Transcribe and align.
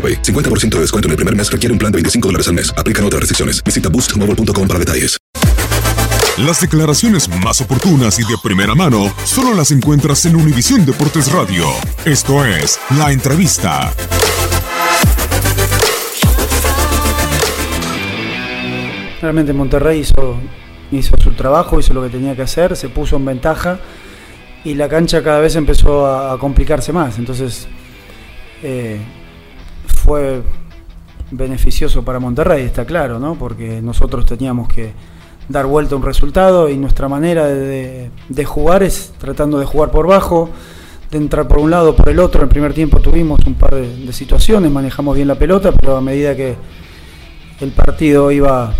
AroPay. 0.00 0.22
50% 0.22 0.76
de 0.76 0.80
descuento 0.80 1.08
en 1.08 1.10
el 1.10 1.16
primer 1.16 1.36
mes 1.36 1.52
requiere 1.52 1.72
un 1.72 1.78
plan 1.78 1.92
de 1.92 1.96
25 1.96 2.28
dólares 2.28 2.48
al 2.48 2.54
mes. 2.54 2.72
Aplican 2.78 3.04
otras 3.04 3.20
restricciones. 3.20 3.62
Visita 3.62 3.90
boostmobile.com 3.90 4.66
para 4.66 4.78
detalles. 4.78 5.18
Las 6.38 6.60
declaraciones 6.60 7.28
más 7.44 7.60
oportunas 7.60 8.18
y 8.18 8.22
de 8.22 8.36
primera 8.42 8.74
mano 8.74 9.12
solo 9.24 9.52
las 9.54 9.72
encuentras 9.72 10.24
en 10.24 10.36
Univisión 10.36 10.86
Deportes 10.86 11.30
Radio. 11.32 11.66
Esto 12.06 12.44
es 12.46 12.80
La 12.96 13.12
Entrevista. 13.12 13.92
Realmente 19.20 19.52
Monterrey 19.52 20.00
hizo, 20.00 20.40
hizo 20.90 21.14
su 21.22 21.32
trabajo, 21.32 21.78
hizo 21.78 21.92
lo 21.92 22.02
que 22.02 22.08
tenía 22.08 22.34
que 22.34 22.42
hacer, 22.42 22.74
se 22.74 22.88
puso 22.88 23.16
en 23.16 23.26
ventaja 23.26 23.78
y 24.64 24.74
la 24.74 24.88
cancha 24.88 25.22
cada 25.22 25.40
vez 25.40 25.56
empezó 25.56 26.06
a, 26.06 26.32
a 26.32 26.38
complicarse 26.38 26.90
más. 26.90 27.18
Entonces 27.18 27.68
eh, 28.62 28.98
fue 30.00 30.42
beneficioso 31.30 32.04
para 32.04 32.18
Monterrey, 32.18 32.64
está 32.64 32.84
claro, 32.84 33.18
¿no? 33.18 33.36
porque 33.36 33.80
nosotros 33.80 34.26
teníamos 34.26 34.68
que 34.68 34.92
dar 35.48 35.66
vuelta 35.66 35.94
a 35.94 35.98
un 35.98 36.04
resultado 36.04 36.68
y 36.68 36.76
nuestra 36.76 37.08
manera 37.08 37.46
de, 37.46 38.10
jugar 38.44 38.82
es 38.82 39.12
tratando 39.18 39.58
de 39.58 39.66
jugar 39.66 39.90
por 39.90 40.06
bajo, 40.06 40.50
de 41.10 41.18
entrar 41.18 41.46
por 41.48 41.58
un 41.58 41.70
lado, 41.70 41.94
por 41.94 42.08
el 42.08 42.20
otro. 42.20 42.40
En 42.40 42.44
el 42.44 42.50
primer 42.50 42.72
tiempo 42.72 43.00
tuvimos 43.00 43.40
un 43.46 43.54
par 43.54 43.74
de 43.74 44.12
situaciones, 44.12 44.70
manejamos 44.70 45.16
bien 45.16 45.28
la 45.28 45.34
pelota, 45.34 45.72
pero 45.72 45.96
a 45.96 46.00
medida 46.00 46.36
que 46.36 46.56
el 47.60 47.72
partido 47.72 48.30
iba 48.30 48.72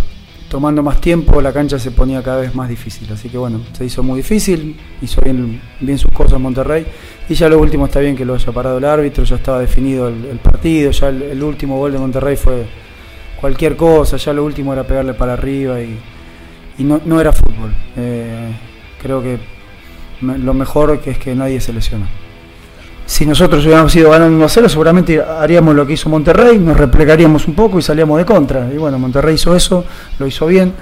tomando 0.51 0.83
más 0.83 1.01
tiempo, 1.01 1.41
la 1.41 1.53
cancha 1.53 1.79
se 1.79 1.93
ponía 1.93 2.23
cada 2.25 2.41
vez 2.41 2.57
más 2.57 2.69
difícil. 2.69 3.11
Así 3.13 3.29
que 3.29 3.39
bueno, 3.39 3.61
se 3.73 3.85
hizo 3.85 4.03
muy 4.03 4.17
difícil, 4.17 4.77
hizo 5.01 5.21
bien, 5.23 5.61
bien 5.79 5.97
sus 5.97 6.11
cosas 6.11 6.41
Monterrey. 6.41 6.85
Y 7.29 7.35
ya 7.35 7.49
lo 7.49 7.61
último 7.61 7.87
está 7.87 8.01
bien 8.01 8.17
que 8.17 8.25
lo 8.25 8.35
haya 8.35 8.51
parado 8.51 8.79
el 8.79 8.85
árbitro, 8.85 9.23
ya 9.23 9.37
estaba 9.37 9.61
definido 9.61 10.09
el, 10.09 10.41
partido, 10.43 10.91
ya 10.91 11.09
el, 11.09 11.41
último 11.45 11.79
gol 11.79 11.93
de 11.93 11.99
Monterrey 11.99 12.37
fue 12.37 12.67
cualquier 13.41 13.77
cosa, 13.77 14.17
ya 14.17 14.33
lo 14.33 14.45
último 14.45 14.73
era 14.73 14.83
pegarle 14.83 15.15
para 15.15 15.35
arriba 15.35 15.81
y, 15.81 15.97
no, 16.79 17.01
no, 17.05 17.21
era 17.21 17.33
fútbol. 17.33 17.73
Eh, 17.97 18.53
creo 19.01 19.23
que 19.23 19.39
lo 20.21 20.53
mejor 20.53 21.01
que 21.01 21.11
es 21.13 21.19
que 21.19 21.33
nadie 21.37 21.61
se 21.61 21.73
lesiona. 21.73 22.09
Si 23.11 23.27
nosotros 23.27 23.67
hubiéramos 23.67 23.95
ido 23.97 24.09
ganando 24.09 24.37
1 24.37 24.45
a 24.45 24.49
0, 24.49 24.69
seguramente 24.69 25.21
haríamos 25.21 25.75
lo 25.75 25.85
que 25.85 25.95
hizo 25.95 26.09
Monterrey, 26.09 26.61
nos 26.61 26.77
replegaríamos 26.77 27.49
un 27.49 27.57
poco 27.57 27.77
y 27.81 27.83
salíamos 27.83 28.17
de 28.19 28.25
contra. 28.25 28.73
Y 28.73 28.77
bueno, 28.77 29.01
Monterrey 29.01 29.35
hizo 29.35 29.57
eso, 29.57 29.85
lo 30.21 30.29
hizo 30.29 30.47
bien 30.47 30.73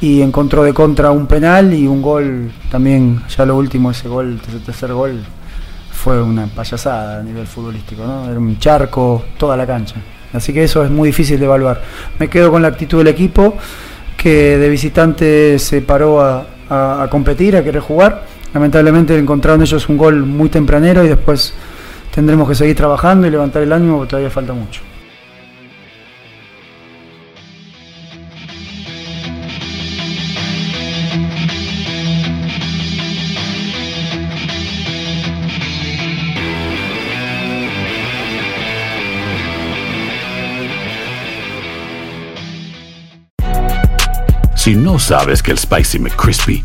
y 0.00 0.22
encontró 0.22 0.64
de 0.64 0.72
contra 0.72 1.10
un 1.10 1.26
penal 1.26 1.74
y 1.74 1.86
un 1.86 2.00
gol 2.00 2.50
también, 2.70 3.22
ya 3.28 3.44
lo 3.44 3.54
último, 3.54 3.90
ese 3.90 4.08
gol, 4.08 4.40
ese 4.48 4.60
tercer 4.60 4.94
gol, 4.94 5.22
fue 5.92 6.22
una 6.22 6.46
payasada 6.46 7.20
a 7.20 7.22
nivel 7.22 7.46
futbolístico, 7.46 8.02
¿no? 8.02 8.30
Era 8.30 8.40
un 8.40 8.58
charco, 8.58 9.26
toda 9.36 9.54
la 9.54 9.66
cancha. 9.66 9.96
Así 10.32 10.54
que 10.54 10.64
eso 10.64 10.82
es 10.82 10.90
muy 10.90 11.10
difícil 11.10 11.38
de 11.38 11.44
evaluar. 11.44 11.82
Me 12.18 12.28
quedo 12.28 12.50
con 12.50 12.62
la 12.62 12.68
actitud 12.68 12.96
del 12.96 13.08
equipo, 13.08 13.58
que 14.16 14.56
de 14.56 14.70
visitante 14.70 15.58
se 15.58 15.82
paró 15.82 16.22
a, 16.22 17.06
competir, 17.10 17.58
a 17.58 17.62
querer 17.62 17.82
jugar 17.82 18.24
Lamentablemente 18.54 19.16
encontraron 19.18 19.62
ellos 19.62 19.88
un 19.88 19.96
gol 19.96 20.24
muy 20.24 20.48
tempranero 20.48 21.04
y 21.04 21.08
después 21.08 21.52
tendremos 22.14 22.48
que 22.48 22.54
seguir 22.54 22.76
trabajando 22.76 23.26
y 23.26 23.30
levantar 23.30 23.62
el 23.62 23.72
ánimo 23.72 23.98
porque 23.98 24.10
todavía 24.10 24.30
falta 24.30 24.52
mucho. 24.52 24.80
Si 44.56 44.74
no 44.74 44.98
sabes 44.98 45.42
que 45.42 45.52
el 45.52 45.58
Spicy 45.58 45.98
McCrispy 45.98 46.64